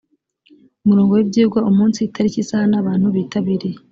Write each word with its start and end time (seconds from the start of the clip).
umurongo 0.83 1.11
w’ibyigwa 1.13 1.59
umunsi 1.69 1.97
itariki 2.01 2.37
isaha 2.43 2.65
n’abantu 2.71 3.07
bitabiriye 3.15 3.77